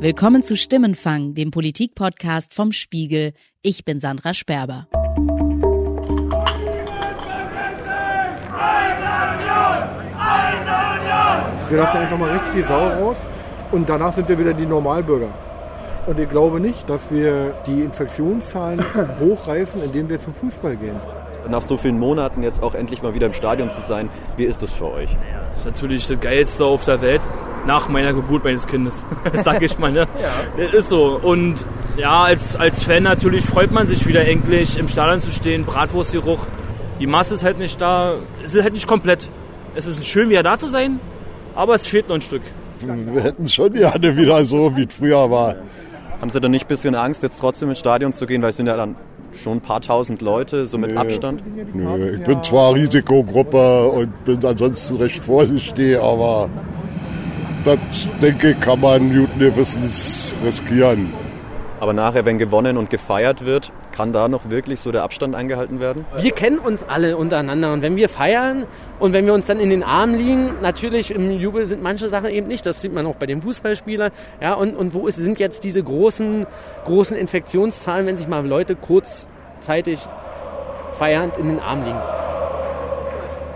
[0.00, 3.32] Willkommen zu Stimmenfang, dem Politik-Podcast vom Spiegel.
[3.62, 4.86] Ich bin Sandra Sperber.
[11.68, 13.16] Wir lassen einfach mal richtig die Sau raus
[13.72, 15.34] und danach sind wir wieder die Normalbürger.
[16.06, 18.84] Und ich glaube nicht, dass wir die Infektionszahlen
[19.20, 21.00] hochreißen, indem wir zum Fußball gehen.
[21.48, 24.62] Nach so vielen Monaten jetzt auch endlich mal wieder im Stadion zu sein, wie ist
[24.62, 25.16] das für euch?
[25.50, 27.22] Das ist natürlich das Geilste auf der Welt
[27.66, 29.02] nach meiner Geburt meines Kindes,
[29.44, 29.92] sag ich mal.
[29.92, 30.00] Ne?
[30.20, 30.64] ja.
[30.64, 31.20] Das ist so.
[31.22, 31.64] Und
[31.96, 36.38] ja, als, als Fan natürlich freut man sich wieder endlich im Stadion zu stehen, Bratwurstgeruch.
[37.00, 39.30] Die Masse ist halt nicht da, es ist halt nicht komplett.
[39.74, 40.98] Es ist schön, wieder da zu sein,
[41.54, 42.42] aber es fehlt noch ein Stück.
[42.80, 45.56] Wir hätten es schon gerne wieder so, wie es früher war.
[46.20, 48.56] Haben Sie dann nicht ein bisschen Angst, jetzt trotzdem ins Stadion zu gehen, weil es
[48.56, 48.96] sind ja dann
[49.36, 50.96] schon ein paar tausend Leute, so mit Nö.
[50.98, 51.42] Abstand?
[51.74, 56.48] Nö, ich bin zwar Risikogruppe und bin ansonsten recht vorsichtig, aber
[57.64, 57.78] das,
[58.22, 61.12] denke ich, kann man guten Gewissens riskieren.
[61.80, 65.80] Aber nachher, wenn gewonnen und gefeiert wird, kann da noch wirklich so der Abstand eingehalten
[65.80, 66.04] werden?
[66.16, 68.66] Wir kennen uns alle untereinander und wenn wir feiern
[68.98, 72.30] und wenn wir uns dann in den Armen liegen, natürlich im Jubel sind manche Sachen
[72.30, 72.66] eben nicht.
[72.66, 74.10] Das sieht man auch bei den Fußballspielern.
[74.40, 76.46] Ja, und, und wo ist, sind jetzt diese großen,
[76.84, 80.00] großen Infektionszahlen, wenn sich mal Leute kurzzeitig
[80.92, 82.00] feiernd in den Armen liegen?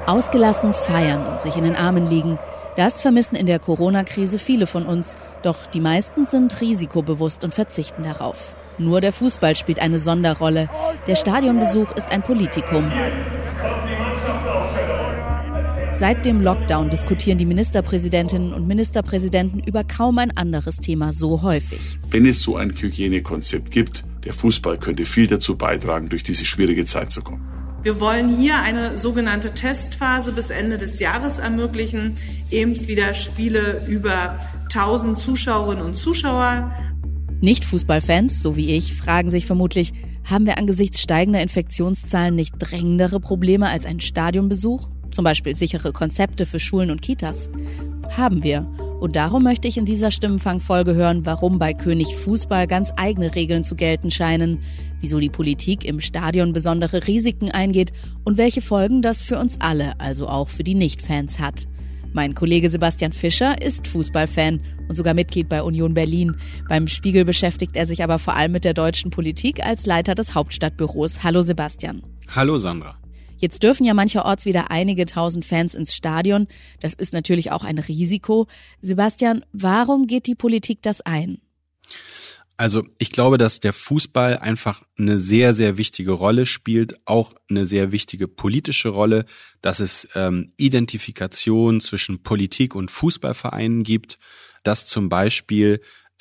[0.06, 2.38] Ausgelassen feiern und sich in den Armen liegen.
[2.76, 5.16] Das vermissen in der Corona-Krise viele von uns.
[5.42, 8.56] Doch die meisten sind risikobewusst und verzichten darauf.
[8.78, 10.70] Nur der Fußball spielt eine Sonderrolle.
[11.06, 12.90] Der Stadionbesuch ist ein Politikum.
[15.92, 21.98] Seit dem Lockdown diskutieren die Ministerpräsidentinnen und Ministerpräsidenten über kaum ein anderes Thema so häufig.
[22.08, 26.86] Wenn es so ein Hygienekonzept gibt, der Fußball könnte viel dazu beitragen, durch diese schwierige
[26.86, 27.46] Zeit zu kommen.
[27.82, 32.14] Wir wollen hier eine sogenannte Testphase bis Ende des Jahres ermöglichen,
[32.50, 36.72] eben wieder Spiele über 1000 Zuschauerinnen und Zuschauer.
[37.40, 39.92] Nicht-Fußballfans, so wie ich, fragen sich vermutlich,
[40.30, 44.88] haben wir angesichts steigender Infektionszahlen nicht drängendere Probleme als ein Stadionbesuch?
[45.10, 47.50] Zum Beispiel sichere Konzepte für Schulen und Kitas?
[48.16, 48.91] Haben wir.
[49.02, 53.64] Und darum möchte ich in dieser Stimmenfang-Folge hören, warum bei König Fußball ganz eigene Regeln
[53.64, 54.60] zu gelten scheinen,
[55.00, 57.92] wieso die Politik im Stadion besondere Risiken eingeht
[58.22, 61.66] und welche Folgen das für uns alle, also auch für die Nicht-Fans hat.
[62.12, 66.36] Mein Kollege Sebastian Fischer ist Fußballfan und sogar Mitglied bei Union Berlin.
[66.68, 70.36] Beim Spiegel beschäftigt er sich aber vor allem mit der deutschen Politik als Leiter des
[70.36, 71.24] Hauptstadtbüros.
[71.24, 72.04] Hallo Sebastian.
[72.28, 73.01] Hallo Sandra.
[73.42, 76.46] Jetzt dürfen ja mancherorts wieder einige tausend Fans ins Stadion.
[76.78, 78.46] Das ist natürlich auch ein Risiko.
[78.80, 81.40] Sebastian, warum geht die Politik das ein?
[82.56, 87.66] Also ich glaube, dass der Fußball einfach eine sehr, sehr wichtige Rolle spielt, auch eine
[87.66, 89.24] sehr wichtige politische Rolle,
[89.60, 94.20] dass es ähm, Identifikation zwischen Politik und Fußballvereinen gibt,
[94.62, 95.80] dass zum Beispiel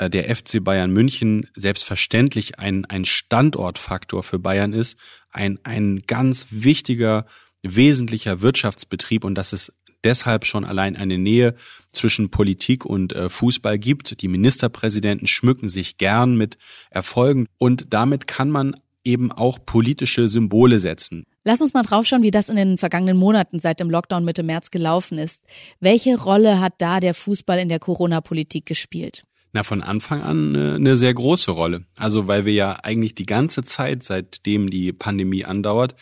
[0.10, 4.98] der FC Bayern München selbstverständlich ein, ein Standortfaktor für Bayern ist,
[5.32, 7.26] ein, ein ganz wichtiger,
[7.64, 9.74] wesentlicher Wirtschaftsbetrieb und dass es
[10.04, 11.56] deshalb schon allein eine Nähe
[11.92, 14.22] zwischen Politik und äh, Fußball gibt.
[14.22, 16.58] Die Ministerpräsidenten schmücken sich gern mit
[16.90, 21.26] Erfolgen und damit kann man eben auch politische Symbole setzen.
[21.44, 24.70] Lass uns mal draufschauen, wie das in den vergangenen Monaten seit dem Lockdown Mitte März
[24.70, 25.44] gelaufen ist.
[25.80, 29.24] Welche Rolle hat da der Fußball in der Corona-Politik gespielt?
[29.54, 31.86] Na, von Anfang an eine, eine sehr große Rolle.
[31.98, 35.96] Also weil wir ja eigentlich die ganze Zeit, seitdem die Pandemie andauert,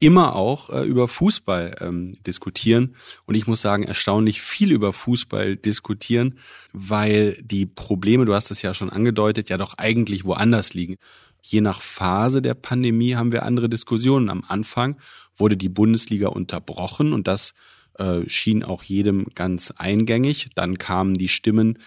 [0.00, 2.94] immer auch äh, über Fußball ähm, diskutieren.
[3.26, 6.38] Und ich muss sagen, erstaunlich viel über Fußball diskutieren,
[6.72, 10.96] weil die Probleme, du hast es ja schon angedeutet, ja doch eigentlich woanders liegen.
[11.42, 14.28] Je nach Phase der Pandemie haben wir andere Diskussionen.
[14.28, 14.98] Am Anfang
[15.34, 17.54] wurde die Bundesliga unterbrochen und das
[17.94, 20.50] äh, schien auch jedem ganz eingängig.
[20.54, 21.78] Dann kamen die Stimmen,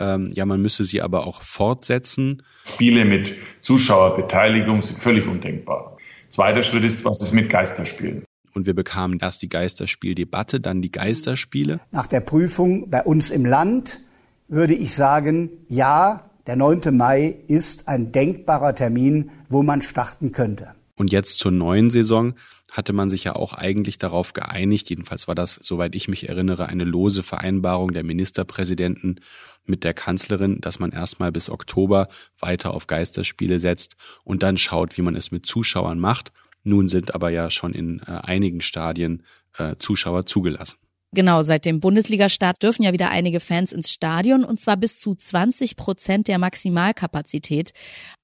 [0.00, 2.42] ähm, ja, man müsse sie aber auch fortsetzen.
[2.64, 5.96] Spiele mit Zuschauerbeteiligung sind völlig undenkbar.
[6.28, 8.24] Zweiter Schritt ist, was ist mit Geisterspielen?
[8.54, 11.80] Und wir bekamen erst die Geisterspieldebatte, dann die Geisterspiele.
[11.90, 14.00] Nach der Prüfung bei uns im Land
[14.48, 16.96] würde ich sagen, ja, der 9.
[16.96, 20.74] Mai ist ein denkbarer Termin, wo man starten könnte.
[20.96, 22.34] Und jetzt zur neuen Saison
[22.70, 26.66] hatte man sich ja auch eigentlich darauf geeinigt, jedenfalls war das, soweit ich mich erinnere,
[26.66, 29.20] eine lose Vereinbarung der Ministerpräsidenten
[29.64, 34.96] mit der Kanzlerin, dass man erstmal bis Oktober weiter auf Geisterspiele setzt und dann schaut,
[34.96, 36.32] wie man es mit Zuschauern macht.
[36.62, 39.22] Nun sind aber ja schon in äh, einigen Stadien
[39.56, 40.76] äh, Zuschauer zugelassen.
[41.12, 45.14] Genau, seit dem Bundesliga-Start dürfen ja wieder einige Fans ins Stadion und zwar bis zu
[45.14, 47.72] 20 Prozent der Maximalkapazität.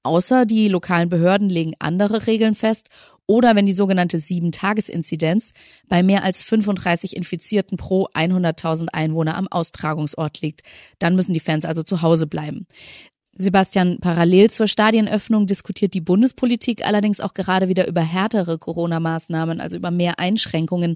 [0.03, 2.89] Außer die lokalen Behörden legen andere Regeln fest
[3.27, 5.53] oder wenn die sogenannte Sieben-Tages-Inzidenz
[5.89, 10.63] bei mehr als 35 Infizierten pro 100.000 Einwohner am Austragungsort liegt.
[10.99, 12.67] Dann müssen die Fans also zu Hause bleiben.
[13.37, 19.77] Sebastian, parallel zur Stadienöffnung diskutiert die Bundespolitik allerdings auch gerade wieder über härtere Corona-Maßnahmen, also
[19.77, 20.95] über mehr Einschränkungen.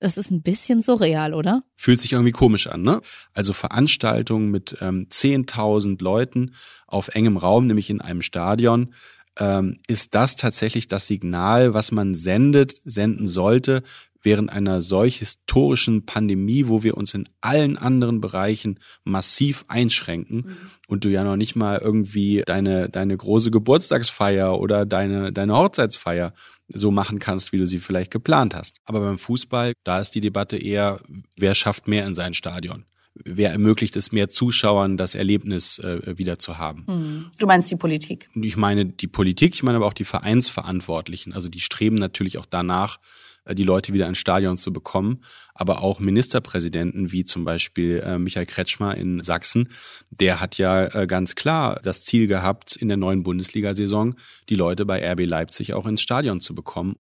[0.00, 1.62] Das ist ein bisschen surreal, oder?
[1.76, 3.00] Fühlt sich irgendwie komisch an, ne?
[3.32, 6.54] Also Veranstaltungen mit ähm, 10.000 Leuten
[6.86, 8.94] auf engem Raum, nämlich in einem Stadion,
[9.38, 13.82] ähm, ist das tatsächlich das Signal, was man sendet, senden sollte,
[14.24, 20.56] während einer solch historischen Pandemie, wo wir uns in allen anderen Bereichen massiv einschränken mhm.
[20.88, 26.32] und du ja noch nicht mal irgendwie deine, deine große Geburtstagsfeier oder deine, deine Hochzeitsfeier
[26.68, 28.78] so machen kannst, wie du sie vielleicht geplant hast.
[28.86, 31.00] Aber beim Fußball, da ist die Debatte eher,
[31.36, 32.86] wer schafft mehr in sein Stadion?
[33.14, 36.84] Wer ermöglicht es mehr Zuschauern, das Erlebnis äh, wieder zu haben.
[36.86, 37.26] Hm.
[37.38, 38.28] Du meinst die Politik?
[38.34, 41.32] Ich meine die Politik, ich meine aber auch die Vereinsverantwortlichen.
[41.32, 42.98] Also die streben natürlich auch danach,
[43.44, 45.22] äh, die Leute wieder ins Stadion zu bekommen.
[45.54, 49.68] Aber auch Ministerpräsidenten wie zum Beispiel äh, Michael Kretschmer in Sachsen,
[50.10, 54.16] der hat ja äh, ganz klar das Ziel gehabt, in der neuen Bundesliga-Saison
[54.48, 56.96] die Leute bei RB Leipzig auch ins Stadion zu bekommen.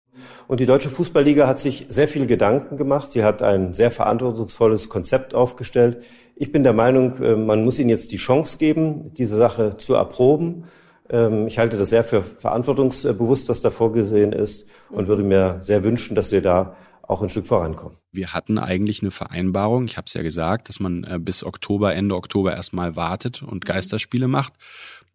[0.47, 3.09] Und die Deutsche Fußballliga hat sich sehr viele Gedanken gemacht.
[3.09, 6.03] Sie hat ein sehr verantwortungsvolles Konzept aufgestellt.
[6.35, 9.93] Ich bin der Meinung, äh, man muss ihnen jetzt die Chance geben, diese Sache zu
[9.93, 10.65] erproben.
[11.09, 15.83] Ähm, ich halte das sehr für verantwortungsbewusst, was da vorgesehen ist und würde mir sehr
[15.83, 17.97] wünschen, dass wir da auch ein Stück vorankommen.
[18.11, 21.93] Wir hatten eigentlich eine Vereinbarung, ich habe es ja gesagt, dass man äh, bis Oktober,
[21.93, 24.53] Ende Oktober erstmal wartet und Geisterspiele macht.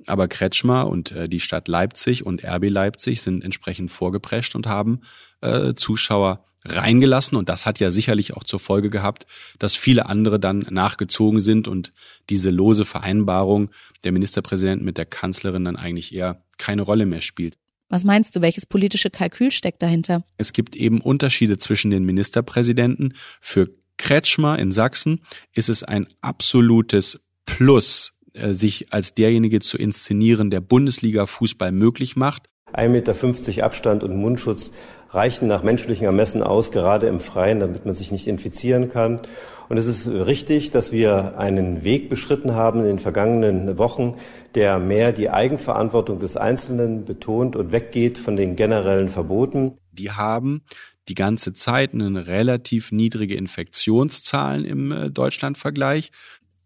[0.06, 5.00] Aber Kretschmer und äh, die Stadt Leipzig und RB Leipzig sind entsprechend vorgeprescht und haben
[5.40, 7.37] äh, Zuschauer reingelassen.
[7.37, 9.26] Und das hat ja sicherlich auch zur Folge gehabt,
[9.58, 11.93] dass viele andere dann nachgezogen sind und
[12.28, 13.70] diese lose Vereinbarung
[14.04, 17.56] der Ministerpräsident mit der Kanzlerin dann eigentlich eher keine Rolle mehr spielt.
[17.88, 20.25] Was meinst du, welches politische Kalkül steckt dahinter?
[20.38, 23.14] Es gibt eben Unterschiede zwischen den Ministerpräsidenten.
[23.40, 25.20] Für Kretschmer in Sachsen
[25.52, 32.48] ist es ein absolutes Plus, äh, sich als derjenige zu inszenieren, der Bundesliga-Fußball möglich macht.
[32.72, 34.72] 1,50 Meter Abstand und Mundschutz
[35.10, 39.20] reichen nach menschlichen Ermessen aus, gerade im Freien, damit man sich nicht infizieren kann.
[39.68, 44.16] Und es ist richtig, dass wir einen Weg beschritten haben in den vergangenen Wochen,
[44.54, 49.78] der mehr die Eigenverantwortung des Einzelnen betont und weggeht von den generellen Verboten.
[49.92, 50.62] Die haben
[51.08, 56.10] die ganze Zeit eine relativ niedrige Infektionszahlen im äh, Deutschlandvergleich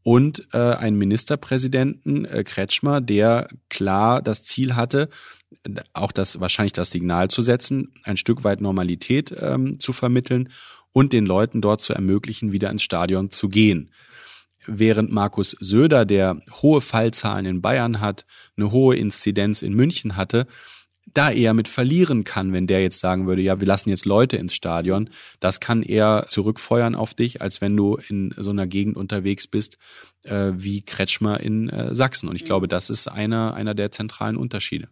[0.02, 5.08] und äh, einen Ministerpräsidenten äh, Kretschmer, der klar das Ziel hatte,
[5.92, 10.48] auch das wahrscheinlich das Signal zu setzen, ein Stück weit Normalität ähm, zu vermitteln
[10.92, 13.90] und den Leuten dort zu ermöglichen, wieder ins Stadion zu gehen.
[14.66, 18.26] Während Markus Söder, der hohe Fallzahlen in Bayern hat,
[18.56, 20.46] eine hohe Inzidenz in München hatte,
[21.14, 24.36] da eher mit verlieren kann, wenn der jetzt sagen würde, ja, wir lassen jetzt Leute
[24.36, 25.10] ins Stadion,
[25.40, 29.78] das kann eher zurückfeuern auf dich, als wenn du in so einer Gegend unterwegs bist
[30.24, 32.28] äh, wie Kretschmer in äh, Sachsen.
[32.28, 34.88] Und ich glaube, das ist einer, einer der zentralen Unterschiede.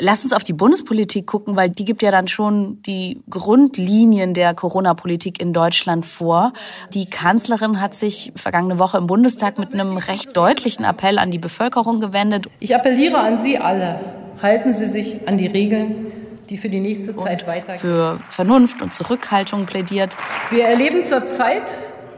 [0.00, 4.54] Lass uns auf die Bundespolitik gucken, weil die gibt ja dann schon die Grundlinien der
[4.54, 6.52] Corona-Politik in Deutschland vor.
[6.92, 11.38] Die Kanzlerin hat sich vergangene Woche im Bundestag mit einem recht deutlichen Appell an die
[11.38, 12.46] Bevölkerung gewendet.
[12.60, 13.98] Ich appelliere an Sie alle,
[14.42, 16.12] halten Sie sich an die Regeln,
[16.48, 17.78] die für die nächste Zeit weitergehen.
[17.78, 20.16] Für Vernunft und Zurückhaltung plädiert.
[20.50, 21.74] Wir erleben zurzeit,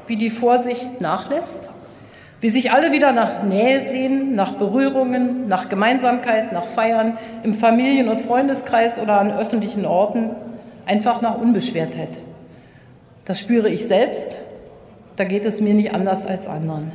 [0.06, 1.68] wie die Vorsicht nachlässt
[2.40, 8.08] wie sich alle wieder nach Nähe sehen, nach Berührungen, nach Gemeinsamkeit, nach Feiern im Familien-
[8.08, 10.30] und Freundeskreis oder an öffentlichen Orten,
[10.86, 12.18] einfach nach Unbeschwertheit.
[13.26, 14.36] Das spüre ich selbst,
[15.16, 16.92] da geht es mir nicht anders als anderen.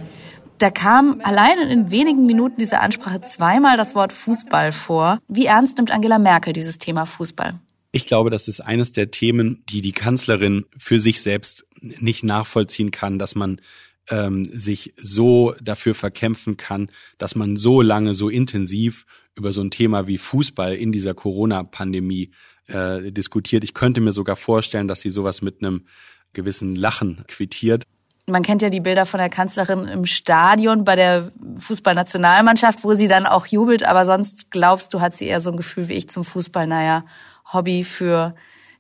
[0.58, 5.20] Da kam allein in wenigen Minuten dieser Ansprache zweimal das Wort Fußball vor.
[5.28, 7.60] Wie ernst nimmt Angela Merkel dieses Thema Fußball?
[7.92, 12.92] Ich glaube, das ist eines der Themen, die die Kanzlerin für sich selbst nicht nachvollziehen
[12.92, 13.62] kann, dass man
[14.10, 19.72] ähm, sich so dafür verkämpfen kann, dass man so lange, so intensiv über so ein
[19.72, 22.32] Thema wie Fußball in dieser Corona-Pandemie
[22.68, 23.64] äh, diskutiert.
[23.64, 25.86] Ich könnte mir sogar vorstellen, dass sie sowas mit einem
[26.34, 27.84] gewissen Lachen quittiert.
[28.28, 33.08] Man kennt ja die Bilder von der Kanzlerin im Stadion bei der Fußballnationalmannschaft, wo sie
[33.08, 36.10] dann auch jubelt, aber sonst glaubst du, hat sie eher so ein Gefühl wie ich
[36.10, 37.06] zum Fußball, naja,
[37.54, 38.34] Hobby für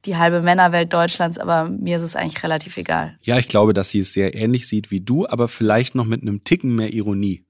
[0.05, 3.17] die halbe Männerwelt Deutschlands, aber mir ist es eigentlich relativ egal.
[3.21, 6.21] Ja, ich glaube, dass sie es sehr ähnlich sieht wie du, aber vielleicht noch mit
[6.21, 7.45] einem Ticken mehr Ironie.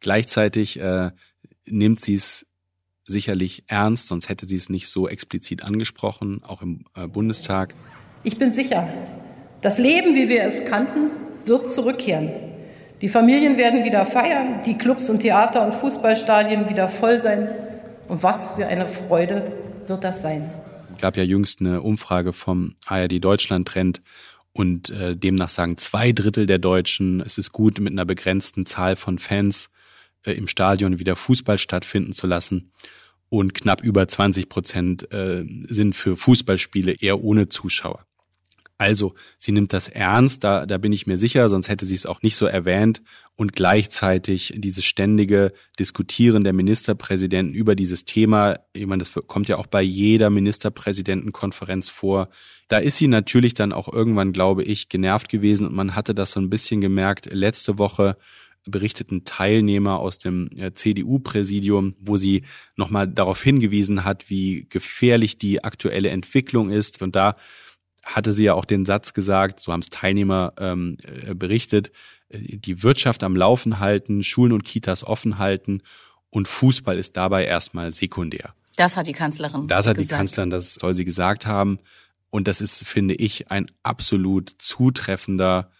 [0.00, 1.10] Gleichzeitig äh,
[1.66, 2.46] nimmt sie es
[3.04, 7.74] sicherlich ernst, sonst hätte sie es nicht so explizit angesprochen, auch im äh, Bundestag.
[8.24, 8.88] Ich bin sicher,
[9.60, 11.10] das Leben, wie wir es kannten,
[11.46, 12.30] wird zurückkehren.
[13.00, 17.50] Die Familien werden wieder feiern, die Clubs und Theater und Fußballstadien wieder voll sein.
[18.08, 19.52] Und was für eine Freude
[19.86, 20.50] wird das sein.
[20.98, 24.00] gab ja jüngst eine Umfrage vom ARD Deutschland Trend
[24.52, 28.96] und äh, demnach sagen zwei Drittel der Deutschen, es ist gut, mit einer begrenzten Zahl
[28.96, 29.68] von Fans
[30.24, 32.72] äh, im Stadion wieder Fußball stattfinden zu lassen.
[33.28, 38.05] Und knapp über 20 Prozent äh, sind für Fußballspiele eher ohne Zuschauer.
[38.78, 42.04] Also, sie nimmt das ernst, da, da bin ich mir sicher, sonst hätte sie es
[42.04, 43.02] auch nicht so erwähnt.
[43.34, 49.56] Und gleichzeitig dieses ständige Diskutieren der Ministerpräsidenten über dieses Thema, ich meine, das kommt ja
[49.56, 52.28] auch bei jeder Ministerpräsidentenkonferenz vor.
[52.68, 56.32] Da ist sie natürlich dann auch irgendwann, glaube ich, genervt gewesen und man hatte das
[56.32, 57.32] so ein bisschen gemerkt.
[57.32, 58.16] Letzte Woche
[58.66, 62.42] berichteten Teilnehmer aus dem äh, CDU-Präsidium, wo sie
[62.74, 67.00] nochmal darauf hingewiesen hat, wie gefährlich die aktuelle Entwicklung ist.
[67.00, 67.36] Und da
[68.06, 71.90] hatte sie ja auch den Satz gesagt, so haben es Teilnehmer ähm, äh, berichtet,
[72.28, 75.82] äh, die Wirtschaft am Laufen halten, Schulen und Kitas offen halten
[76.30, 78.54] und Fußball ist dabei erstmal sekundär.
[78.76, 79.66] Das hat die Kanzlerin.
[79.66, 80.12] Das hat gesagt.
[80.12, 81.78] die Kanzlerin, das soll sie gesagt haben.
[82.30, 85.70] Und das ist, finde ich, ein absolut zutreffender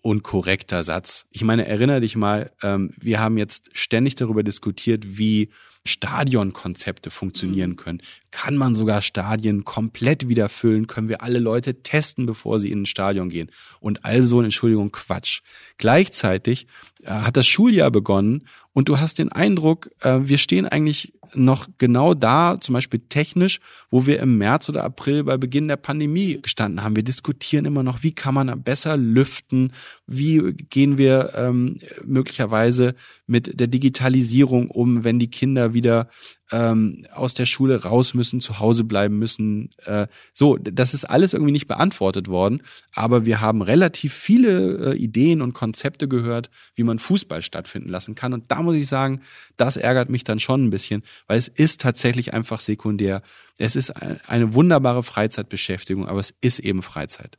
[0.00, 1.26] und korrekter Satz.
[1.30, 5.50] Ich meine, erinnere dich mal, ähm, wir haben jetzt ständig darüber diskutiert, wie
[5.86, 7.76] Stadionkonzepte funktionieren mhm.
[7.76, 8.02] können.
[8.30, 10.86] Kann man sogar Stadien komplett wieder füllen?
[10.86, 13.50] Können wir alle Leute testen, bevor sie in ein Stadion gehen?
[13.80, 15.40] Und also, Entschuldigung, Quatsch.
[15.78, 16.66] Gleichzeitig
[17.02, 21.68] äh, hat das Schuljahr begonnen und du hast den Eindruck, äh, wir stehen eigentlich noch
[21.78, 26.40] genau da, zum Beispiel technisch, wo wir im März oder April bei Beginn der Pandemie
[26.40, 26.96] gestanden haben.
[26.96, 29.72] Wir diskutieren immer noch, wie kann man besser lüften,
[30.06, 32.94] wie gehen wir ähm, möglicherweise
[33.26, 36.08] mit der Digitalisierung um, wenn die Kinder wieder
[36.52, 39.70] ähm, aus der Schule raus müssen, zu Hause bleiben müssen.
[39.84, 44.96] Äh, so, das ist alles irgendwie nicht beantwortet worden, aber wir haben relativ viele äh,
[44.96, 48.32] Ideen und Konzepte gehört, wie man Fußball stattfinden lassen kann.
[48.32, 49.22] Und da muss ich sagen,
[49.56, 53.22] das ärgert mich dann schon ein bisschen, weil es ist tatsächlich einfach sekundär.
[53.58, 57.38] Es ist eine wunderbare Freizeitbeschäftigung, aber es ist eben Freizeit.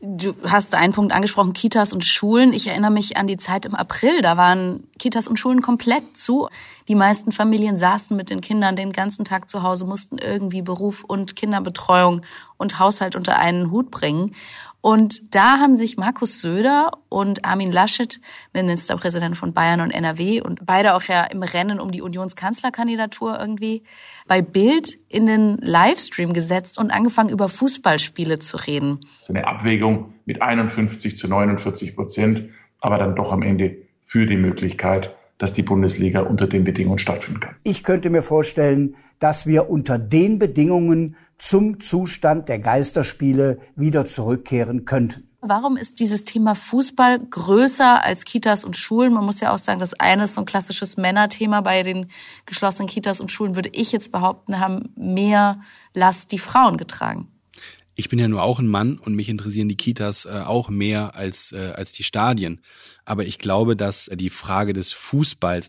[0.00, 2.52] Du hast einen Punkt angesprochen, Kitas und Schulen.
[2.52, 4.20] Ich erinnere mich an die Zeit im April.
[4.20, 6.48] Da waren Kitas und Schulen komplett zu.
[6.88, 11.04] Die meisten Familien saßen mit den Kindern den ganzen Tag zu Hause, mussten irgendwie Beruf
[11.04, 12.22] und Kinderbetreuung
[12.62, 14.32] und Haushalt unter einen Hut bringen.
[14.80, 18.20] Und da haben sich Markus Söder und Armin Laschet,
[18.52, 23.84] Ministerpräsident von Bayern und NRW und beide auch ja im Rennen um die Unionskanzlerkandidatur irgendwie,
[24.26, 28.98] bei Bild in den Livestream gesetzt und angefangen über Fußballspiele zu reden.
[29.20, 32.48] Ist eine Abwägung mit 51 zu 49 Prozent,
[32.80, 37.40] aber dann doch am Ende für die Möglichkeit, dass die Bundesliga unter den Bedingungen stattfinden
[37.40, 37.56] kann.
[37.64, 44.84] Ich könnte mir vorstellen, dass wir unter den Bedingungen zum Zustand der Geisterspiele wieder zurückkehren
[44.84, 45.24] könnten.
[45.40, 49.12] Warum ist dieses Thema Fußball größer als Kitas und Schulen?
[49.12, 51.60] Man muss ja auch sagen, das eine ist so ein klassisches Männerthema.
[51.60, 52.06] Bei den
[52.46, 55.60] geschlossenen Kitas und Schulen würde ich jetzt behaupten, haben mehr
[55.92, 57.26] Last die Frauen getragen.
[57.94, 61.14] Ich bin ja nur auch ein Mann und mich interessieren die Kitas äh, auch mehr
[61.14, 62.60] als, äh, als die Stadien.
[63.04, 65.68] Aber ich glaube, dass die Frage des Fußballs,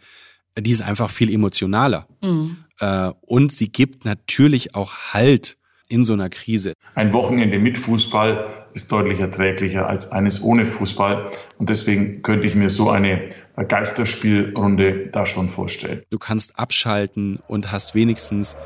[0.56, 2.08] äh, die ist einfach viel emotionaler.
[2.22, 2.58] Mhm.
[2.80, 5.58] Äh, und sie gibt natürlich auch Halt
[5.90, 6.74] in so einer Krise.
[6.96, 11.30] Ein Wochenende mit Fußball ist deutlich erträglicher als eines ohne Fußball.
[11.58, 16.04] Und deswegen könnte ich mir so eine Geisterspielrunde da schon vorstellen.
[16.10, 18.58] Du kannst abschalten und hast wenigstens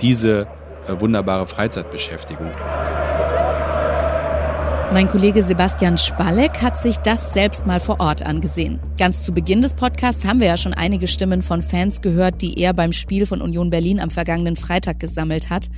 [0.00, 0.46] diese
[0.86, 2.50] äh, wunderbare Freizeitbeschäftigung.
[4.92, 8.78] Mein Kollege Sebastian Spalleck hat sich das selbst mal vor Ort angesehen.
[8.96, 12.58] Ganz zu Beginn des Podcasts haben wir ja schon einige Stimmen von Fans gehört, die
[12.58, 15.68] er beim Spiel von Union Berlin am vergangenen Freitag gesammelt hat.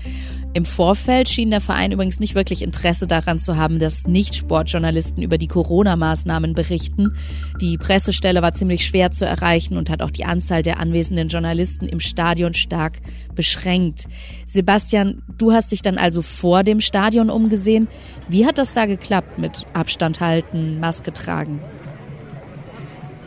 [0.54, 5.36] Im Vorfeld schien der Verein übrigens nicht wirklich Interesse daran zu haben, dass Nicht-Sportjournalisten über
[5.36, 7.14] die Corona-Maßnahmen berichten.
[7.60, 11.86] Die Pressestelle war ziemlich schwer zu erreichen und hat auch die Anzahl der anwesenden Journalisten
[11.86, 12.94] im Stadion stark
[13.34, 14.06] beschränkt.
[14.46, 17.86] Sebastian, du hast dich dann also vor dem Stadion umgesehen.
[18.28, 21.60] Wie hat das da geklappt mit Abstand halten, Maske tragen?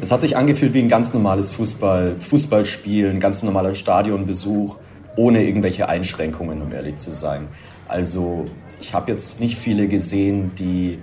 [0.02, 4.80] Es hat sich angefühlt wie ein ganz normales Fußball, Fußballspiel, ein ganz normaler Stadionbesuch
[5.16, 7.48] ohne irgendwelche Einschränkungen, um ehrlich zu sein.
[7.88, 8.46] Also
[8.80, 11.00] ich habe jetzt nicht viele gesehen, die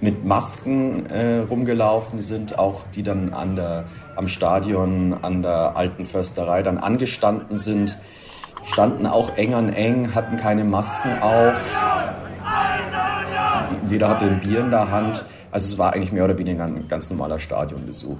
[0.00, 3.84] mit Masken äh, rumgelaufen sind, auch die dann an der,
[4.16, 7.96] am Stadion, an der alten Försterei dann angestanden sind,
[8.64, 11.80] standen auch eng an eng, hatten keine Masken auf.
[13.88, 15.24] Jeder hatte ein Bier in der Hand.
[15.52, 18.18] Also es war eigentlich mehr oder weniger ein ganz normaler Stadionbesuch.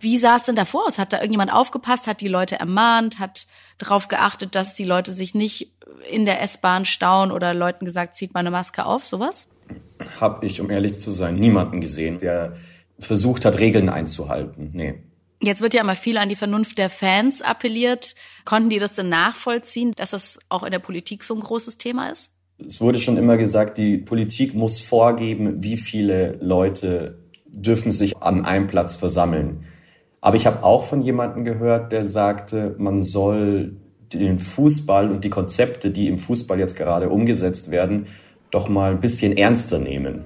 [0.00, 0.98] Wie sah es denn davor aus?
[0.98, 3.46] Hat da irgendjemand aufgepasst, hat die Leute ermahnt, hat
[3.78, 5.72] darauf geachtet, dass die Leute sich nicht
[6.10, 9.48] in der S-Bahn stauen oder Leuten gesagt, zieht mal eine Maske auf, sowas?
[10.20, 12.56] Hab ich, um ehrlich zu sein, niemanden gesehen, der
[12.98, 14.70] versucht hat, Regeln einzuhalten.
[14.72, 15.02] Nee.
[15.42, 18.14] Jetzt wird ja immer viel an die Vernunft der Fans appelliert.
[18.44, 22.08] Konnten die das denn nachvollziehen, dass das auch in der Politik so ein großes Thema
[22.08, 22.32] ist?
[22.58, 28.46] Es wurde schon immer gesagt, die Politik muss vorgeben, wie viele Leute dürfen sich an
[28.46, 29.66] einem Platz versammeln.
[30.26, 33.76] Aber ich habe auch von jemandem gehört, der sagte, man soll
[34.12, 38.06] den Fußball und die Konzepte, die im Fußball jetzt gerade umgesetzt werden,
[38.50, 40.24] doch mal ein bisschen ernster nehmen.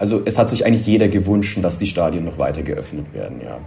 [0.00, 3.60] Also es hat sich eigentlich jeder gewünscht, dass die Stadien noch weiter geöffnet werden, ja.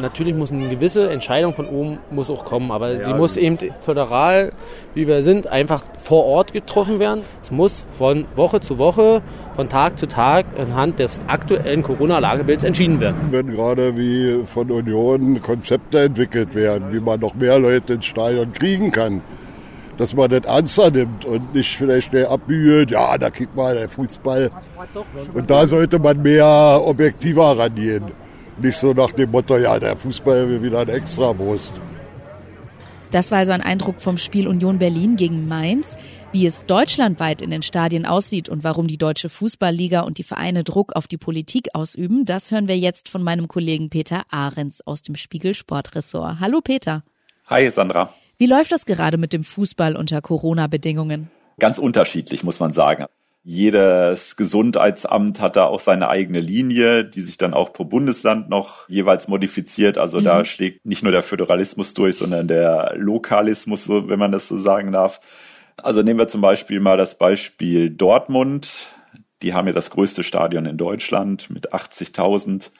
[0.00, 3.58] Natürlich muss eine gewisse Entscheidung von oben muss auch kommen, aber ja, sie muss eben
[3.80, 4.52] föderal,
[4.94, 7.22] wie wir sind, einfach vor Ort getroffen werden.
[7.42, 9.20] Es muss von Woche zu Woche,
[9.56, 13.16] von Tag zu Tag anhand des aktuellen Corona-Lagebilds entschieden werden.
[13.30, 18.52] Wenn gerade wie von Union Konzepte entwickelt werden, wie man noch mehr Leute ins Stadion
[18.52, 19.22] kriegen kann,
[19.96, 23.88] dass man das ernster nimmt und nicht vielleicht schnell abbühlt, ja, da kriegt man der
[23.88, 24.50] Fußball.
[25.34, 28.04] Und da sollte man mehr objektiver rangehen.
[28.58, 31.74] Nicht so nach dem Motto, ja, der Fußball will wieder ein Extrawurst.
[33.10, 35.96] Das war also ein Eindruck vom Spiel Union Berlin gegen Mainz.
[36.32, 40.64] Wie es deutschlandweit in den Stadien aussieht und warum die Deutsche Fußballliga und die Vereine
[40.64, 45.02] Druck auf die Politik ausüben, das hören wir jetzt von meinem Kollegen Peter Ahrens aus
[45.02, 46.40] dem Spiegel Sportressort.
[46.40, 47.04] Hallo Peter.
[47.46, 48.12] Hi Sandra.
[48.36, 51.30] Wie läuft das gerade mit dem Fußball unter Corona-Bedingungen?
[51.60, 53.06] Ganz unterschiedlich, muss man sagen.
[53.46, 58.88] Jedes Gesundheitsamt hat da auch seine eigene Linie, die sich dann auch pro Bundesland noch
[58.88, 59.98] jeweils modifiziert.
[59.98, 60.24] Also mhm.
[60.24, 64.92] da schlägt nicht nur der Föderalismus durch, sondern der Lokalismus, wenn man das so sagen
[64.92, 65.20] darf.
[65.82, 68.88] Also nehmen wir zum Beispiel mal das Beispiel Dortmund.
[69.42, 72.70] Die haben ja das größte Stadion in Deutschland mit 80.000.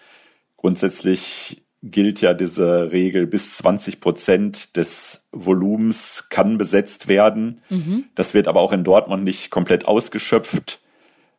[0.57, 7.61] Grundsätzlich gilt ja diese Regel, bis 20 Prozent des Volumens kann besetzt werden.
[7.69, 8.05] Mhm.
[8.15, 10.81] Das wird aber auch in Dortmund nicht komplett ausgeschöpft,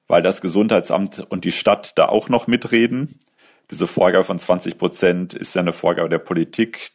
[0.07, 3.19] weil das Gesundheitsamt und die Stadt da auch noch mitreden.
[3.71, 6.91] Diese Vorgabe von 20 Prozent ist ja eine Vorgabe der Politik,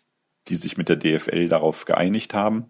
[0.47, 2.67] die sich mit der DFL darauf geeinigt haben.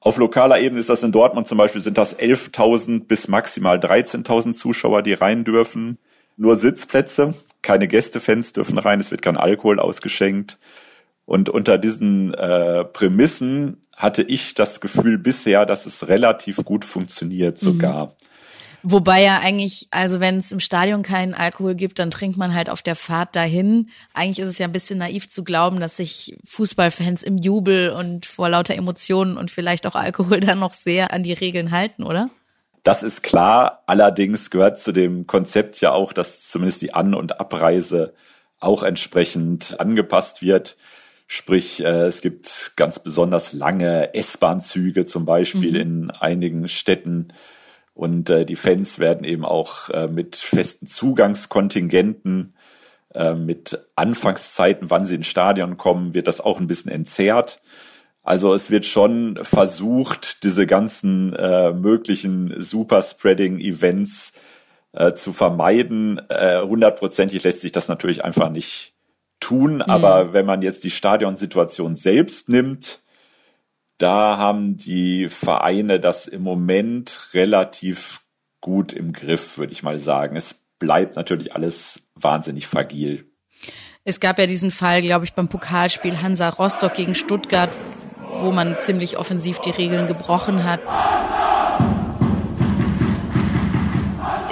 [0.00, 4.54] Auf lokaler Ebene ist das in Dortmund zum Beispiel, sind das 11.000 bis maximal 13.000
[4.54, 5.98] Zuschauer, die rein dürfen.
[6.36, 7.34] Nur Sitzplätze
[7.64, 10.58] keine Gästefans dürfen rein, es wird kein Alkohol ausgeschenkt.
[11.26, 17.58] Und unter diesen äh, Prämissen hatte ich das Gefühl bisher, dass es relativ gut funktioniert
[17.58, 18.06] sogar.
[18.06, 18.12] Mhm.
[18.86, 22.68] Wobei ja eigentlich, also wenn es im Stadion keinen Alkohol gibt, dann trinkt man halt
[22.68, 23.88] auf der Fahrt dahin.
[24.12, 28.26] Eigentlich ist es ja ein bisschen naiv zu glauben, dass sich Fußballfans im Jubel und
[28.26, 32.28] vor lauter Emotionen und vielleicht auch Alkohol dann noch sehr an die Regeln halten, oder?
[32.84, 33.82] Das ist klar.
[33.86, 38.14] Allerdings gehört zu dem Konzept ja auch, dass zumindest die An- und Abreise
[38.60, 40.76] auch entsprechend angepasst wird.
[41.26, 45.80] Sprich, äh, es gibt ganz besonders lange S-Bahn-Züge zum Beispiel mhm.
[45.80, 47.28] in einigen Städten.
[47.94, 52.54] Und äh, die Fans werden eben auch äh, mit festen Zugangskontingenten,
[53.36, 57.60] mit Anfangszeiten, wann sie ins Stadion kommen, wird das auch ein bisschen entzerrt.
[58.24, 64.32] Also es wird schon versucht, diese ganzen äh, möglichen Superspreading-Events
[64.92, 66.20] äh, zu vermeiden.
[66.30, 68.94] Äh, hundertprozentig lässt sich das natürlich einfach nicht
[69.40, 69.74] tun.
[69.74, 69.82] Mhm.
[69.82, 73.02] Aber wenn man jetzt die Stadionsituation selbst nimmt,
[73.98, 78.22] da haben die Vereine das im Moment relativ
[78.62, 80.36] gut im Griff, würde ich mal sagen.
[80.36, 83.26] Es bleibt natürlich alles wahnsinnig fragil.
[84.04, 87.70] Es gab ja diesen Fall, glaube ich, beim Pokalspiel Hansa Rostock gegen Stuttgart,
[88.40, 90.80] wo man ziemlich offensiv die Regeln gebrochen hat.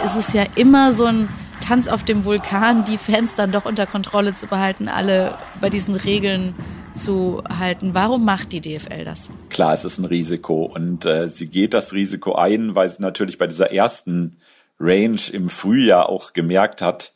[0.05, 1.29] Es ist ja immer so ein
[1.61, 5.95] Tanz auf dem Vulkan, die Fans dann doch unter Kontrolle zu behalten, alle bei diesen
[5.95, 6.55] Regeln
[6.97, 7.95] zu halten.
[7.95, 9.31] Warum macht die DFL das?
[9.49, 13.39] Klar, es ist ein Risiko und äh, sie geht das Risiko ein, weil sie natürlich
[13.39, 14.39] bei dieser ersten
[14.79, 17.13] Range im Frühjahr auch gemerkt hat,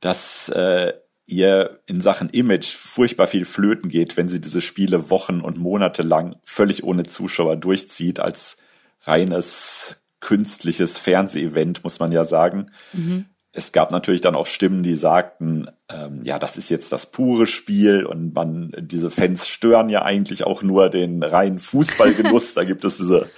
[0.00, 0.92] dass äh,
[1.26, 6.02] ihr in Sachen Image furchtbar viel flöten geht, wenn sie diese Spiele Wochen und Monate
[6.02, 8.56] lang völlig ohne Zuschauer durchzieht, als
[9.02, 12.66] reines künstliches Fernsehevent, muss man ja sagen.
[12.92, 13.26] Mhm.
[13.52, 17.46] Es gab natürlich dann auch Stimmen, die sagten, ähm, ja, das ist jetzt das pure
[17.46, 22.54] Spiel und man, diese Fans stören ja eigentlich auch nur den reinen Fußballgenuss.
[22.54, 23.30] da gibt es diese,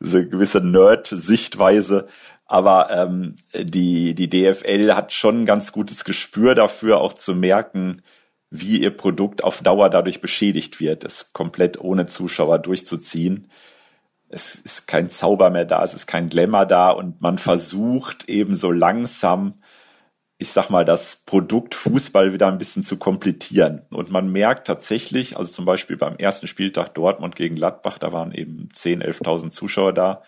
[0.00, 2.06] diese gewisse Nerd-Sichtweise.
[2.48, 8.02] Aber ähm, die, die DFL hat schon ein ganz gutes Gespür dafür, auch zu merken,
[8.50, 13.50] wie ihr Produkt auf Dauer dadurch beschädigt wird, es komplett ohne Zuschauer durchzuziehen.
[14.30, 18.54] Es ist kein Zauber mehr da, es ist kein Glamour da und man versucht eben
[18.54, 19.62] so langsam,
[20.38, 23.82] ich sag mal, das Produkt Fußball wieder ein bisschen zu komplettieren.
[23.90, 28.32] Und man merkt tatsächlich, also zum Beispiel beim ersten Spieltag Dortmund gegen Gladbach, da waren
[28.32, 30.22] eben 10.000, 11.000 Zuschauer da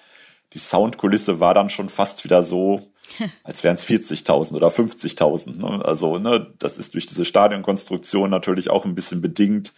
[0.52, 2.90] die Soundkulisse war dann schon fast wieder so,
[3.44, 5.56] als wären es 40.000 oder 50.000.
[5.56, 5.84] Ne?
[5.84, 9.72] Also ne, das ist durch diese Stadionkonstruktion natürlich auch ein bisschen bedingt.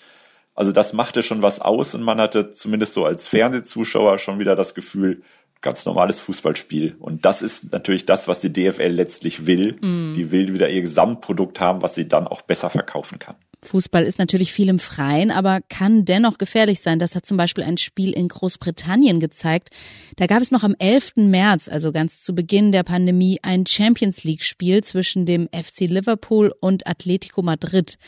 [0.55, 4.55] Also das machte schon was aus und man hatte zumindest so als Fernsehzuschauer schon wieder
[4.55, 5.23] das Gefühl,
[5.63, 6.97] ganz normales Fußballspiel.
[6.99, 9.79] Und das ist natürlich das, was die DFL letztlich will.
[9.81, 10.15] Mm.
[10.15, 13.37] Die will wieder ihr Gesamtprodukt haben, was sie dann auch besser verkaufen kann.
[13.65, 16.99] Fußball ist natürlich viel im Freien, aber kann dennoch gefährlich sein.
[16.99, 19.71] Das hat zum Beispiel ein Spiel in Großbritannien gezeigt.
[20.17, 21.13] Da gab es noch am 11.
[21.17, 26.89] März, also ganz zu Beginn der Pandemie, ein Champions League-Spiel zwischen dem FC Liverpool und
[26.89, 27.99] Atletico Madrid.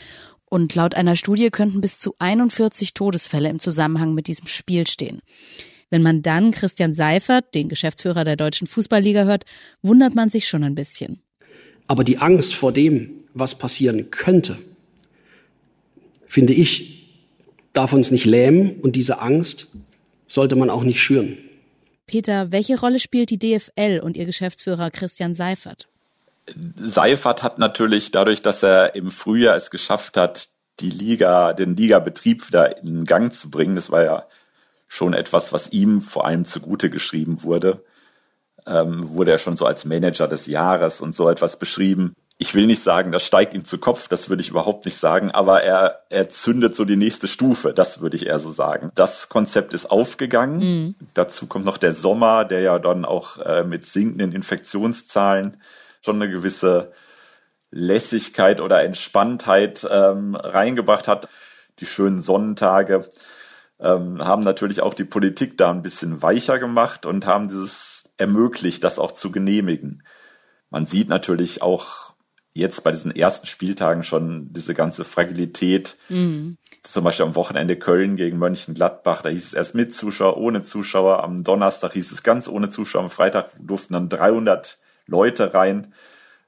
[0.43, 5.21] Und laut einer Studie könnten bis zu 41 Todesfälle im Zusammenhang mit diesem Spiel stehen.
[5.89, 9.45] Wenn man dann Christian Seifert, den Geschäftsführer der Deutschen Fußballliga, hört,
[9.81, 11.21] wundert man sich schon ein bisschen.
[11.87, 14.57] Aber die Angst vor dem, was passieren könnte,
[16.27, 16.95] finde ich,
[17.73, 19.67] darf uns nicht lähmen und diese Angst
[20.27, 21.37] sollte man auch nicht schüren.
[22.07, 25.87] Peter, welche Rolle spielt die DFL und ihr Geschäftsführer Christian Seifert?
[26.77, 32.47] Seifert hat natürlich dadurch, dass er im Frühjahr es geschafft hat, die Liga, den Ligabetrieb
[32.47, 33.75] wieder in Gang zu bringen.
[33.75, 34.25] Das war ja
[34.87, 37.83] schon etwas, was ihm vor allem zugute geschrieben wurde.
[38.67, 42.65] Ähm, wurde er schon so als Manager des Jahres und so etwas beschrieben ich will
[42.67, 46.01] nicht sagen, das steigt ihm zu Kopf, das würde ich überhaupt nicht sagen, aber er,
[46.09, 48.91] er zündet so die nächste Stufe, das würde ich eher so sagen.
[48.95, 50.59] Das Konzept ist aufgegangen.
[50.59, 50.95] Mhm.
[51.13, 55.61] Dazu kommt noch der Sommer, der ja dann auch äh, mit sinkenden Infektionszahlen
[56.01, 56.91] schon eine gewisse
[57.71, 61.29] Lässigkeit oder Entspanntheit ähm, reingebracht hat.
[61.79, 63.09] Die schönen Sonnentage
[63.79, 68.83] ähm, haben natürlich auch die Politik da ein bisschen weicher gemacht und haben dieses ermöglicht,
[68.83, 70.03] das auch zu genehmigen.
[70.69, 72.04] Man sieht natürlich auch
[72.55, 75.97] jetzt bei diesen ersten Spieltagen schon diese ganze Fragilität.
[76.09, 76.57] Mhm.
[76.83, 81.23] Zum Beispiel am Wochenende Köln gegen Mönchengladbach, da hieß es erst mit Zuschauer, ohne Zuschauer.
[81.23, 83.03] Am Donnerstag hieß es ganz ohne Zuschauer.
[83.03, 85.93] Am Freitag durften dann 300 Leute rein.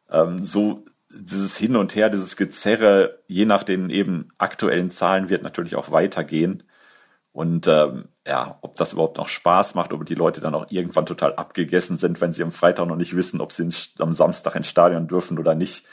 [0.10, 5.43] Ähm, so dieses Hin und Her, dieses Gezerre, je nach den eben aktuellen Zahlen wird
[5.43, 6.63] natürlich auch weitergehen.
[7.34, 11.05] Und ähm, ja, ob das überhaupt noch Spaß macht, ob die Leute dann auch irgendwann
[11.05, 13.67] total abgegessen sind, wenn sie am Freitag noch nicht wissen, ob sie
[13.99, 15.85] am Samstag ins Stadion dürfen oder nicht.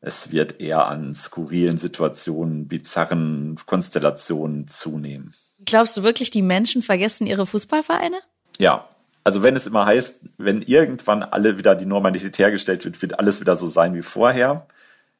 [0.00, 5.34] Es wird eher an skurrilen Situationen, bizarren Konstellationen zunehmen.
[5.64, 8.18] Glaubst du wirklich, die Menschen vergessen ihre Fußballvereine?
[8.58, 8.88] Ja.
[9.24, 13.40] Also wenn es immer heißt, wenn irgendwann alle wieder die Normalität hergestellt wird, wird alles
[13.40, 14.66] wieder so sein wie vorher.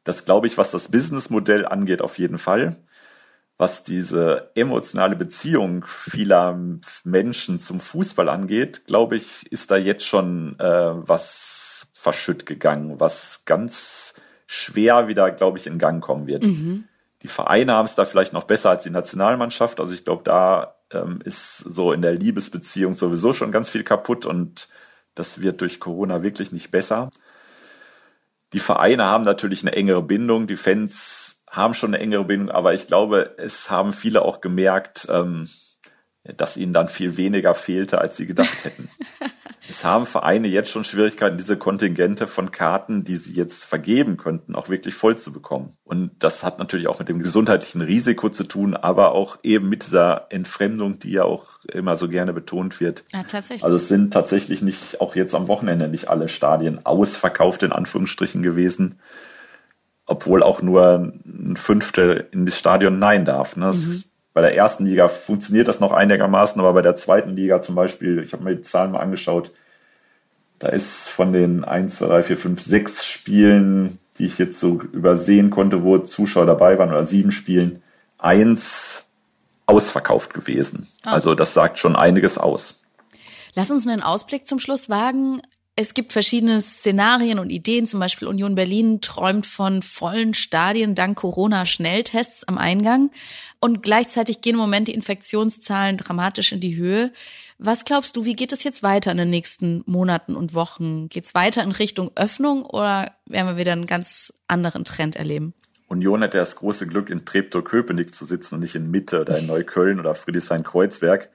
[0.04, 2.76] Das glaube ich, was das Businessmodell angeht, auf jeden Fall
[3.58, 6.58] was diese emotionale Beziehung vieler
[7.04, 13.44] Menschen zum Fußball angeht, glaube ich, ist da jetzt schon äh, was verschütt gegangen, was
[13.46, 14.14] ganz
[14.46, 16.44] schwer wieder, glaube ich, in Gang kommen wird.
[16.44, 16.84] Mhm.
[17.22, 19.80] Die Vereine haben es da vielleicht noch besser als die Nationalmannschaft.
[19.80, 24.26] Also ich glaube, da ähm, ist so in der Liebesbeziehung sowieso schon ganz viel kaputt
[24.26, 24.68] und
[25.14, 27.10] das wird durch Corona wirklich nicht besser.
[28.52, 30.46] Die Vereine haben natürlich eine engere Bindung.
[30.46, 35.08] Die Fans haben schon eine engere Bindung, aber ich glaube, es haben viele auch gemerkt,
[35.10, 35.48] ähm,
[36.36, 38.88] dass ihnen dann viel weniger fehlte, als sie gedacht hätten.
[39.70, 44.54] es haben Vereine jetzt schon Schwierigkeiten, diese Kontingente von Karten, die sie jetzt vergeben könnten,
[44.54, 45.76] auch wirklich voll zu bekommen.
[45.84, 49.84] Und das hat natürlich auch mit dem gesundheitlichen Risiko zu tun, aber auch eben mit
[49.84, 53.04] dieser Entfremdung, die ja auch immer so gerne betont wird.
[53.12, 53.64] Ja, tatsächlich.
[53.64, 58.42] Also es sind tatsächlich nicht, auch jetzt am Wochenende nicht alle Stadien ausverkauft in Anführungsstrichen
[58.42, 58.96] gewesen
[60.06, 63.56] obwohl auch nur ein Fünftel in das Stadion Nein darf.
[63.56, 63.72] Ne?
[63.72, 64.04] Mhm.
[64.32, 68.22] Bei der ersten Liga funktioniert das noch einigermaßen, aber bei der zweiten Liga zum Beispiel,
[68.22, 69.50] ich habe mir die Zahlen mal angeschaut,
[70.58, 74.80] da ist von den 1, 2, 3, 4, 5, 6 Spielen, die ich jetzt so
[74.80, 77.82] übersehen konnte, wo Zuschauer dabei waren, oder sieben Spielen,
[78.18, 79.04] eins
[79.66, 80.88] ausverkauft gewesen.
[81.04, 81.10] Oh.
[81.10, 82.80] Also das sagt schon einiges aus.
[83.54, 85.42] Lass uns einen Ausblick zum Schluss wagen.
[85.78, 87.84] Es gibt verschiedene Szenarien und Ideen.
[87.84, 93.10] Zum Beispiel Union Berlin träumt von vollen Stadien dank Corona-Schnelltests am Eingang.
[93.60, 97.12] Und gleichzeitig gehen im Moment die Infektionszahlen dramatisch in die Höhe.
[97.58, 101.10] Was glaubst du, wie geht es jetzt weiter in den nächsten Monaten und Wochen?
[101.10, 105.52] Geht es weiter in Richtung Öffnung oder werden wir wieder einen ganz anderen Trend erleben?
[105.88, 109.38] Union hat ja das große Glück, in Treptow-Köpenick zu sitzen und nicht in Mitte oder
[109.38, 111.28] in Neukölln oder Friedrichshain-Kreuzberg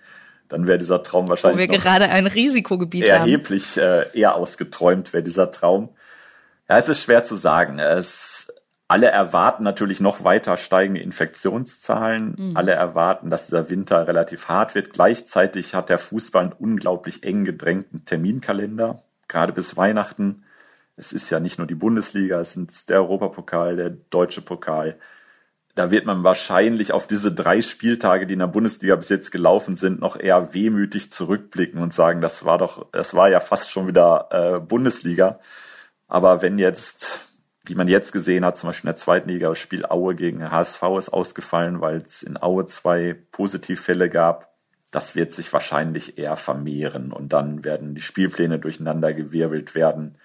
[0.51, 1.69] dann wäre dieser Traum wahrscheinlich.
[1.69, 3.83] Wo wir gerade ein Risikogebiet erheblich, haben.
[3.83, 5.89] Erheblich äh, eher ausgeträumt wäre dieser Traum.
[6.69, 7.79] Ja, es ist schwer zu sagen.
[7.79, 8.51] Es,
[8.87, 12.35] alle erwarten natürlich noch weiter steigende Infektionszahlen.
[12.37, 12.57] Mhm.
[12.57, 14.91] Alle erwarten, dass dieser Winter relativ hart wird.
[14.91, 20.43] Gleichzeitig hat der Fußball einen unglaublich eng gedrängten Terminkalender, gerade bis Weihnachten.
[20.97, 24.97] Es ist ja nicht nur die Bundesliga, es sind der Europapokal, der deutsche Pokal.
[25.75, 29.75] Da wird man wahrscheinlich auf diese drei Spieltage, die in der Bundesliga bis jetzt gelaufen
[29.75, 33.87] sind, noch eher wehmütig zurückblicken und sagen, das war doch, das war ja fast schon
[33.87, 35.39] wieder äh, Bundesliga.
[36.07, 37.21] Aber wenn jetzt,
[37.65, 40.51] wie man jetzt gesehen hat, zum Beispiel in der zweiten Liga, das Spiel Aue gegen
[40.51, 44.51] HSV ist ausgefallen, weil es in Aue zwei Positivfälle gab,
[44.91, 50.17] das wird sich wahrscheinlich eher vermehren und dann werden die Spielpläne durcheinander gewirbelt werden.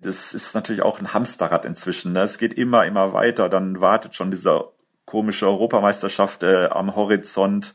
[0.00, 2.12] Das ist natürlich auch ein Hamsterrad inzwischen.
[2.12, 2.20] Ne?
[2.20, 3.48] Es geht immer, immer weiter.
[3.48, 4.72] Dann wartet schon diese
[5.04, 7.74] komische Europameisterschaft äh, am Horizont,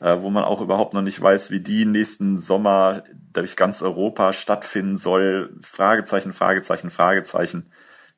[0.00, 4.32] äh, wo man auch überhaupt noch nicht weiß, wie die nächsten Sommer durch ganz Europa
[4.32, 5.56] stattfinden soll.
[5.62, 7.70] Fragezeichen, Fragezeichen, Fragezeichen.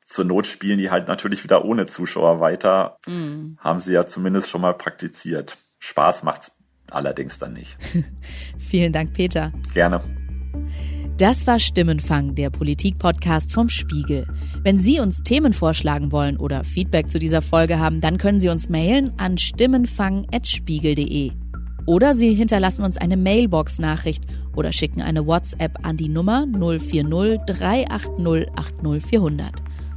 [0.03, 2.97] Zur Not spielen die halt natürlich wieder ohne Zuschauer weiter.
[3.05, 3.57] Mhm.
[3.59, 5.57] Haben sie ja zumindest schon mal praktiziert.
[5.77, 6.51] Spaß macht's
[6.89, 7.77] allerdings dann nicht.
[8.57, 9.53] Vielen Dank, Peter.
[9.73, 10.01] Gerne.
[11.19, 14.25] Das war Stimmenfang, der Politik-Podcast vom Spiegel.
[14.63, 18.47] Wenn Sie uns Themen vorschlagen wollen oder Feedback zu dieser Folge haben, dann können Sie
[18.47, 21.31] uns mailen an stimmenfang.spiegel.de.
[21.85, 24.23] Oder Sie hinterlassen uns eine Mailbox-Nachricht
[24.55, 29.51] oder schicken eine WhatsApp an die Nummer 040 380 80400.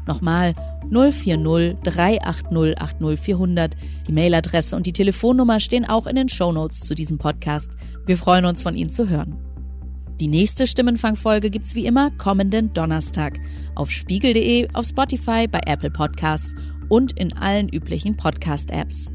[0.08, 0.56] Nochmal
[0.90, 3.76] 040 380 80400.
[4.08, 7.70] Die Mailadresse und die Telefonnummer stehen auch in den Shownotes zu diesem Podcast.
[8.06, 9.51] Wir freuen uns, von Ihnen zu hören.
[10.20, 13.40] Die nächste Stimmenfangfolge gibt's wie immer kommenden Donnerstag
[13.74, 16.54] auf spiegel.de, auf Spotify, bei Apple Podcasts
[16.88, 19.10] und in allen üblichen Podcast-Apps.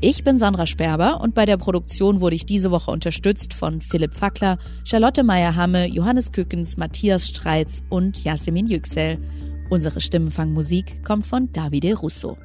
[0.00, 4.14] Ich bin Sandra Sperber und bei der Produktion wurde ich diese Woche unterstützt von Philipp
[4.14, 9.18] Fackler, Charlotte Meyer-Hamme, Johannes Kückens, Matthias Streitz und Yasemin Yüksel.
[9.70, 12.36] Unsere Stimmenfangmusik kommt von Davide Russo.